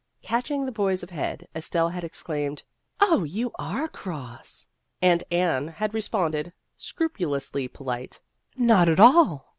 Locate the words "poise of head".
0.71-1.47